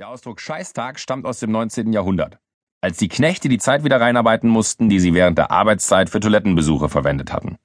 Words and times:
Der 0.00 0.08
Ausdruck 0.08 0.40
Scheißtag 0.40 0.98
stammt 0.98 1.24
aus 1.26 1.38
dem 1.40 1.50
19. 1.50 1.92
Jahrhundert, 1.92 2.38
als 2.80 2.96
die 2.96 3.08
Knechte 3.08 3.50
die 3.50 3.58
Zeit 3.58 3.84
wieder 3.84 4.00
reinarbeiten 4.00 4.48
mussten, 4.48 4.88
die 4.88 4.98
sie 4.98 5.12
während 5.12 5.36
der 5.36 5.50
Arbeitszeit 5.50 6.08
für 6.08 6.20
Toilettenbesuche 6.20 6.88
verwendet 6.88 7.34
hatten. 7.34 7.58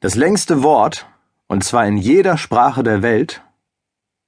Das 0.00 0.14
längste 0.14 0.62
Wort, 0.62 1.06
und 1.46 1.64
zwar 1.64 1.86
in 1.86 1.96
jeder 1.96 2.36
Sprache 2.36 2.82
der 2.82 3.00
Welt, 3.00 3.42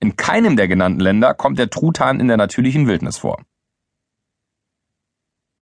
In 0.00 0.16
keinem 0.16 0.56
der 0.56 0.68
genannten 0.68 1.00
Länder 1.00 1.34
kommt 1.34 1.58
der 1.58 1.70
Truthahn 1.70 2.20
in 2.20 2.28
der 2.28 2.36
natürlichen 2.36 2.86
Wildnis 2.86 3.18
vor. 3.18 3.42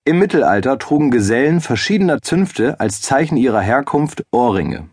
Im 0.08 0.20
Mittelalter 0.20 0.78
trugen 0.78 1.10
Gesellen 1.10 1.60
verschiedener 1.60 2.22
Zünfte 2.22 2.78
als 2.78 3.02
Zeichen 3.02 3.36
ihrer 3.36 3.60
Herkunft 3.60 4.22
Ohrringe. 4.30 4.88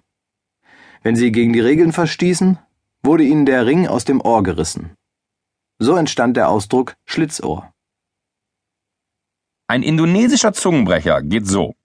Wenn 1.03 1.15
sie 1.15 1.31
gegen 1.31 1.53
die 1.53 1.59
Regeln 1.59 1.91
verstießen, 1.91 2.57
wurde 3.03 3.23
ihnen 3.23 3.45
der 3.45 3.67
Ring 3.67 3.87
aus 3.87 4.05
dem 4.05 4.21
Ohr 4.21 4.41
gerissen. 4.41 4.95
So 5.77 5.95
entstand 5.97 6.35
der 6.35 6.49
Ausdruck 6.49 6.95
Schlitzohr. 7.05 7.71
Ein 9.67 9.83
indonesischer 9.83 10.51
Zungenbrecher 10.51 11.21
geht 11.21 11.45
so. 11.45 11.75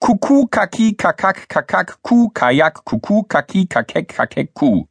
Kuku 0.00 0.46
kaki 0.46 0.94
kakak 0.94 1.50
kakak 1.50 1.98
ku 2.00 2.30
kajak 2.30 2.82
kuku 2.86 3.24
kaki 3.24 3.66
kakek 3.66 4.08
kakek 4.08 4.54
ku. 4.54 4.86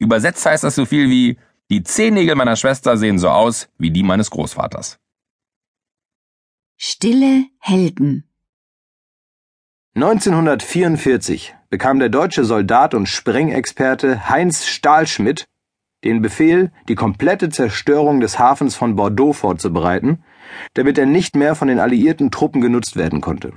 Übersetzt 0.00 0.44
heißt 0.44 0.64
das 0.64 0.74
so 0.74 0.84
viel 0.84 1.08
wie 1.08 1.38
Die 1.70 1.84
Zehennägel 1.84 2.34
meiner 2.34 2.56
Schwester 2.56 2.96
sehen 2.96 3.20
so 3.20 3.28
aus 3.28 3.68
wie 3.78 3.92
die 3.92 4.02
meines 4.02 4.28
Großvaters. 4.28 4.98
Stille 6.78 7.46
Helden 7.58 8.24
1944 9.94 11.54
bekam 11.70 11.98
der 11.98 12.10
deutsche 12.10 12.44
Soldat 12.44 12.92
und 12.92 13.08
Sprengexperte 13.08 14.28
Heinz 14.28 14.66
Stahlschmidt 14.66 15.46
den 16.04 16.20
Befehl, 16.20 16.70
die 16.90 16.94
komplette 16.94 17.48
Zerstörung 17.48 18.20
des 18.20 18.38
Hafens 18.38 18.76
von 18.76 18.94
Bordeaux 18.94 19.32
vorzubereiten, 19.32 20.22
damit 20.74 20.98
er 20.98 21.06
nicht 21.06 21.34
mehr 21.34 21.54
von 21.54 21.68
den 21.68 21.80
alliierten 21.80 22.30
Truppen 22.30 22.60
genutzt 22.60 22.96
werden 22.96 23.22
konnte. 23.22 23.54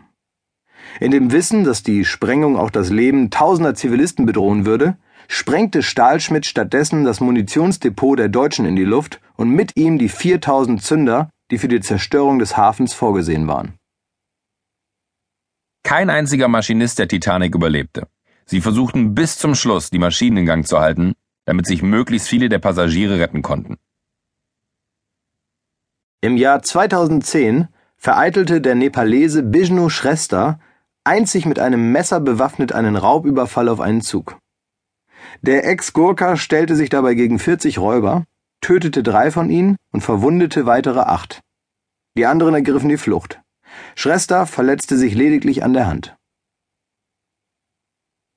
In 1.02 1.12
dem 1.12 1.34
Wissen, 1.34 1.66
dass 1.66 1.84
die 1.84 2.06
Sprengung 2.06 2.56
auch 2.56 2.72
das 2.72 2.90
Leben 2.90 3.32
tausender 3.32 3.76
Zivilisten 3.76 4.26
bedrohen 4.26 4.66
würde, 4.66 4.98
sprengte 5.28 5.84
Stahlschmidt 5.84 6.46
stattdessen 6.46 7.04
das 7.04 7.20
Munitionsdepot 7.20 8.18
der 8.18 8.30
Deutschen 8.30 8.66
in 8.66 8.78
die 8.78 8.86
Luft 8.86 9.20
und 9.36 9.50
mit 9.50 9.76
ihm 9.76 9.98
die 9.98 10.10
4000 10.10 10.82
Zünder, 10.82 11.30
die 11.52 11.58
für 11.58 11.68
die 11.68 11.82
Zerstörung 11.82 12.40
des 12.40 12.58
Hafens 12.58 12.94
vorgesehen 12.94 13.48
waren. 13.48 13.78
Kein 15.84 16.10
einziger 16.10 16.48
Maschinist 16.48 17.00
der 17.00 17.08
Titanic 17.08 17.56
überlebte. 17.56 18.08
Sie 18.46 18.62
versuchten 18.62 19.16
bis 19.16 19.38
zum 19.38 19.56
Schluss, 19.56 19.90
die 19.90 20.00
Maschinen 20.00 20.38
in 20.38 20.46
Gang 20.46 20.68
zu 20.68 20.80
halten, 20.80 21.14
damit 21.46 21.66
sich 21.66 21.82
möglichst 21.82 22.28
viele 22.28 22.50
der 22.50 22.60
Passagiere 22.60 23.20
retten 23.20 23.42
konnten. 23.42 23.78
Im 26.22 26.36
Jahr 26.36 26.62
2010 26.62 27.70
vereitelte 27.96 28.62
der 28.62 28.76
Nepalese 28.76 29.42
Bishnu 29.42 29.90
Shrestha 29.90 30.60
einzig 31.04 31.46
mit 31.46 31.60
einem 31.60 31.92
Messer 31.92 32.20
bewaffnet 32.20 32.72
einen 32.74 32.96
Raubüberfall 32.96 33.70
auf 33.70 33.80
einen 33.80 34.02
Zug. 34.02 34.38
Der 35.42 35.66
Ex-Gurka 35.66 36.38
stellte 36.38 36.76
sich 36.76 36.90
dabei 36.90 37.14
gegen 37.14 37.40
40 37.40 37.80
Räuber, 37.80 38.26
tötete 38.62 39.04
drei 39.04 39.32
von 39.32 39.50
ihnen 39.50 39.78
und 39.92 40.02
verwundete 40.02 40.66
weitere 40.66 41.00
acht. 41.00 41.42
Die 42.18 42.26
anderen 42.26 42.54
ergriffen 42.54 42.90
die 42.90 42.98
Flucht. 42.98 43.40
Schrester 43.96 44.46
verletzte 44.46 44.98
sich 44.98 45.14
lediglich 45.16 45.64
an 45.64 45.74
der 45.74 45.88
Hand. 45.88 46.16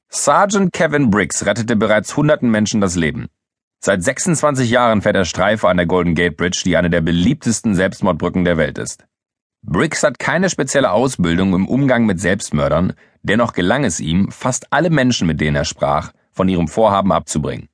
Sergeant 0.09 0.73
Kevin 0.73 1.11
Briggs 1.11 1.47
rettete 1.47 1.75
bereits 1.75 2.17
hunderten 2.17 2.51
Menschen 2.51 2.81
das 2.81 2.97
Leben. 2.97 3.29
Seit 3.83 4.03
26 4.03 4.71
Jahren 4.71 5.03
fährt 5.03 5.17
er 5.17 5.25
Streife 5.25 5.69
an 5.69 5.79
der 5.79 5.87
Golden 5.87 6.15
Gate 6.15 6.37
Bridge, 6.37 6.63
die 6.65 6.77
eine 6.77 6.91
der 6.91 7.01
beliebtesten 7.01 7.75
Selbstmordbrücken 7.75 8.45
der 8.45 8.57
Welt 8.57 8.79
ist. 8.79 9.07
Briggs 9.63 10.03
hat 10.03 10.19
keine 10.19 10.51
spezielle 10.51 10.91
Ausbildung 10.91 11.55
im 11.55 11.67
Umgang 11.67 12.05
mit 12.05 12.21
Selbstmördern, 12.21 12.93
dennoch 13.23 13.53
gelang 13.53 13.85
es 13.85 14.01
ihm, 14.01 14.31
fast 14.31 14.73
alle 14.73 14.91
Menschen, 14.91 15.27
mit 15.27 15.41
denen 15.41 15.57
er 15.57 15.65
sprach, 15.65 16.13
von 16.31 16.49
ihrem 16.49 16.69
Vorhaben 16.69 17.11
abzubringen. 17.11 17.69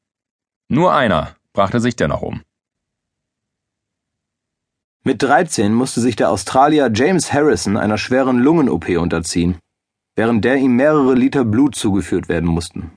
Nur 0.69 0.95
einer 0.95 1.35
brachte 1.53 1.81
sich 1.81 1.97
dennoch 1.97 2.23
um. 2.23 2.43
Mit 5.09 5.23
13 5.23 5.73
musste 5.73 6.03
sich 6.03 6.17
der 6.17 6.29
Australier 6.29 6.91
James 6.95 7.33
Harrison 7.33 7.79
einer 7.79 7.97
schweren 7.97 8.41
Lungen-OP 8.41 8.91
unterziehen, 8.99 9.57
während 10.17 10.45
der 10.45 10.57
ihm 10.57 10.77
mehrere 10.77 11.15
Liter 11.15 11.47
Blut 11.47 11.77
zugeführt 11.77 12.29
werden 12.29 12.47
mussten. 12.47 12.91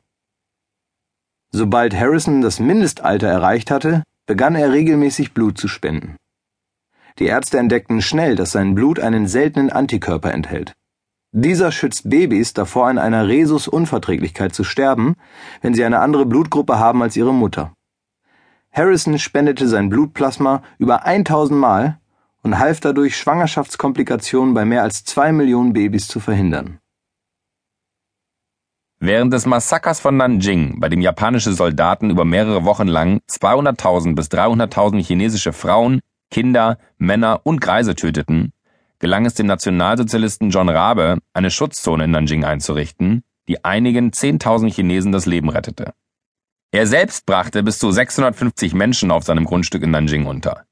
Sobald 1.51 1.95
Harrison 1.95 2.41
das 2.41 2.59
Mindestalter 2.59 3.27
erreicht 3.27 3.71
hatte, 3.71 4.03
begann 4.25 4.55
er 4.55 4.73
regelmäßig 4.73 5.33
Blut 5.33 5.57
zu 5.57 5.69
spenden. 5.69 6.17
Die 7.17 7.27
Ärzte 7.27 7.59
entdeckten 7.59 8.01
schnell, 8.01 8.35
dass 8.35 8.51
sein 8.51 8.75
Blut 8.75 8.99
einen 8.99 9.25
seltenen 9.25 9.69
Antikörper 9.69 10.33
enthält. 10.33 10.73
Dieser 11.31 11.71
schützt 11.71 12.09
Babys 12.09 12.51
davor, 12.51 12.89
an 12.89 12.97
einer 12.97 13.29
Rhesusunverträglichkeit 13.29 14.53
zu 14.53 14.65
sterben, 14.65 15.15
wenn 15.61 15.73
sie 15.73 15.85
eine 15.85 15.99
andere 15.99 16.25
Blutgruppe 16.25 16.77
haben 16.77 17.01
als 17.03 17.15
ihre 17.15 17.33
Mutter. 17.33 17.71
Harrison 18.73 19.17
spendete 19.17 19.69
sein 19.69 19.87
Blutplasma 19.87 20.61
über 20.77 21.05
1000 21.05 21.57
Mal 21.57 22.00
und 22.43 22.59
half 22.59 22.79
dadurch, 22.79 23.17
Schwangerschaftskomplikationen 23.17 24.53
bei 24.53 24.65
mehr 24.65 24.83
als 24.83 25.03
zwei 25.03 25.31
Millionen 25.31 25.73
Babys 25.73 26.07
zu 26.07 26.19
verhindern. 26.19 26.79
Während 28.99 29.33
des 29.33 29.47
Massakers 29.47 29.99
von 29.99 30.15
Nanjing, 30.15 30.79
bei 30.79 30.87
dem 30.87 31.01
japanische 31.01 31.53
Soldaten 31.53 32.11
über 32.11 32.23
mehrere 32.23 32.65
Wochen 32.65 32.87
lang 32.87 33.21
200.000 33.27 34.13
bis 34.13 34.27
300.000 34.27 35.03
chinesische 35.03 35.53
Frauen, 35.53 36.01
Kinder, 36.29 36.77
Männer 36.99 37.41
und 37.43 37.61
Greise 37.61 37.95
töteten, 37.95 38.53
gelang 38.99 39.25
es 39.25 39.33
dem 39.33 39.47
Nationalsozialisten 39.47 40.51
John 40.51 40.69
Rabe, 40.69 41.17
eine 41.33 41.49
Schutzzone 41.49 42.03
in 42.03 42.11
Nanjing 42.11 42.43
einzurichten, 42.43 43.23
die 43.47 43.65
einigen 43.65 44.11
10.000 44.11 44.71
Chinesen 44.71 45.11
das 45.11 45.25
Leben 45.25 45.49
rettete. 45.49 45.93
Er 46.71 46.85
selbst 46.85 47.25
brachte 47.25 47.63
bis 47.63 47.79
zu 47.79 47.91
650 47.91 48.75
Menschen 48.75 49.09
auf 49.09 49.23
seinem 49.23 49.45
Grundstück 49.45 49.81
in 49.81 49.91
Nanjing 49.91 50.27
unter. 50.27 50.63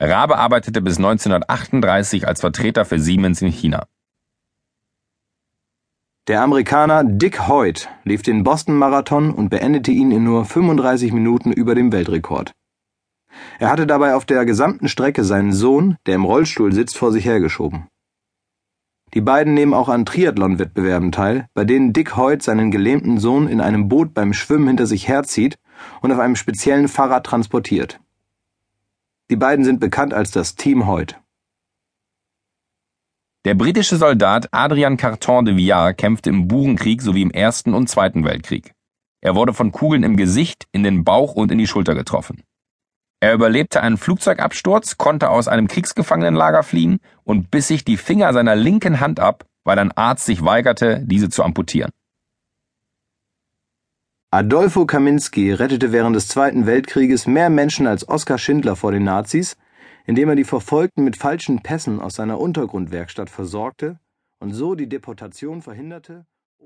Rabe 0.00 0.38
arbeitete 0.38 0.80
bis 0.80 0.98
1938 0.98 2.28
als 2.28 2.40
Vertreter 2.40 2.84
für 2.84 3.00
Siemens 3.00 3.42
in 3.42 3.48
China. 3.48 3.86
Der 6.28 6.42
Amerikaner 6.42 7.02
Dick 7.02 7.48
Hoyt 7.48 7.88
lief 8.04 8.22
den 8.22 8.44
Boston-Marathon 8.44 9.32
und 9.32 9.48
beendete 9.48 9.90
ihn 9.90 10.12
in 10.12 10.22
nur 10.22 10.44
35 10.44 11.12
Minuten 11.12 11.52
über 11.52 11.74
dem 11.74 11.90
Weltrekord. 11.90 12.52
Er 13.58 13.70
hatte 13.70 13.86
dabei 13.86 14.14
auf 14.14 14.24
der 14.24 14.44
gesamten 14.44 14.88
Strecke 14.88 15.24
seinen 15.24 15.52
Sohn, 15.52 15.96
der 16.06 16.14
im 16.14 16.24
Rollstuhl 16.24 16.72
sitzt, 16.72 16.96
vor 16.96 17.10
sich 17.10 17.24
hergeschoben. 17.24 17.88
Die 19.14 19.20
beiden 19.20 19.54
nehmen 19.54 19.74
auch 19.74 19.88
an 19.88 20.04
Triathlon-Wettbewerben 20.04 21.10
teil, 21.10 21.48
bei 21.54 21.64
denen 21.64 21.92
Dick 21.92 22.16
Hoyt 22.16 22.42
seinen 22.42 22.70
gelähmten 22.70 23.18
Sohn 23.18 23.48
in 23.48 23.60
einem 23.60 23.88
Boot 23.88 24.14
beim 24.14 24.32
Schwimmen 24.32 24.68
hinter 24.68 24.86
sich 24.86 25.08
herzieht 25.08 25.58
und 26.02 26.12
auf 26.12 26.18
einem 26.18 26.36
speziellen 26.36 26.86
Fahrrad 26.88 27.24
transportiert. 27.24 28.00
Die 29.30 29.36
beiden 29.36 29.64
sind 29.64 29.78
bekannt 29.78 30.14
als 30.14 30.30
das 30.30 30.54
Team 30.54 30.86
Hoyt. 30.86 31.20
Der 33.44 33.54
britische 33.54 33.96
Soldat 33.96 34.48
Adrian 34.52 34.96
Carton 34.96 35.44
de 35.44 35.56
Villars 35.56 35.96
kämpfte 35.96 36.30
im 36.30 36.48
Burenkrieg 36.48 37.02
sowie 37.02 37.22
im 37.22 37.30
Ersten 37.30 37.74
und 37.74 37.88
Zweiten 37.88 38.24
Weltkrieg. 38.24 38.72
Er 39.20 39.34
wurde 39.34 39.52
von 39.52 39.70
Kugeln 39.70 40.02
im 40.02 40.16
Gesicht, 40.16 40.66
in 40.72 40.82
den 40.82 41.04
Bauch 41.04 41.34
und 41.34 41.52
in 41.52 41.58
die 41.58 41.66
Schulter 41.66 41.94
getroffen. 41.94 42.42
Er 43.20 43.34
überlebte 43.34 43.82
einen 43.82 43.96
Flugzeugabsturz, 43.98 44.96
konnte 44.96 45.28
aus 45.28 45.48
einem 45.48 45.68
Kriegsgefangenenlager 45.68 46.62
fliehen 46.62 47.00
und 47.24 47.50
biss 47.50 47.68
sich 47.68 47.84
die 47.84 47.96
Finger 47.96 48.32
seiner 48.32 48.54
linken 48.54 49.00
Hand 49.00 49.20
ab, 49.20 49.44
weil 49.64 49.78
ein 49.78 49.92
Arzt 49.92 50.24
sich 50.24 50.44
weigerte, 50.44 51.02
diese 51.04 51.28
zu 51.28 51.42
amputieren. 51.42 51.90
Adolfo 54.30 54.84
Kaminski 54.84 55.54
rettete 55.54 55.90
während 55.90 56.14
des 56.14 56.28
Zweiten 56.28 56.66
Weltkrieges 56.66 57.26
mehr 57.26 57.48
Menschen 57.48 57.86
als 57.86 58.06
Oskar 58.06 58.36
Schindler 58.36 58.76
vor 58.76 58.92
den 58.92 59.04
Nazis, 59.04 59.56
indem 60.04 60.28
er 60.28 60.36
die 60.36 60.44
Verfolgten 60.44 61.02
mit 61.02 61.16
falschen 61.16 61.62
Pässen 61.62 61.98
aus 61.98 62.16
seiner 62.16 62.38
Untergrundwerkstatt 62.38 63.30
versorgte 63.30 63.98
und 64.38 64.52
so 64.52 64.74
die 64.74 64.86
Deportation 64.86 65.62
verhinderte 65.62 66.26